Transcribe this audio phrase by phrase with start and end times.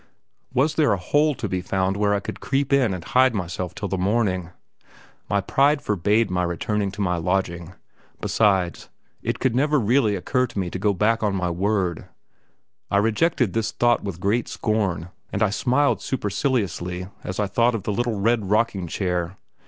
[0.51, 3.75] Was there a hole to be found where I could creep in and hide myself
[3.75, 4.49] till morning?
[5.29, 7.73] My pride forbade my returning to my lodging
[8.19, 8.89] besides,
[9.21, 12.07] it could never really occur to me to go back on my word;
[12.89, 17.83] I rejected this thought with great scorn, and I smiled superciliously as I thought of
[17.83, 19.37] the little red rocking chair.